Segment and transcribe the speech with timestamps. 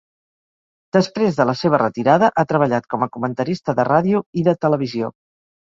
[0.97, 5.17] Després de la seva retirada, ha treballat com a comentarista de ràdio i de televisió.